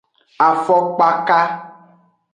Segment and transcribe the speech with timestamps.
[0.47, 1.39] Afokpaka.